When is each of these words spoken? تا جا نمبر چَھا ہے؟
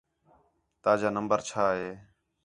تا 0.83 0.91
جا 0.99 1.09
نمبر 1.17 1.39
چَھا 1.47 1.65
ہے؟ 1.77 1.89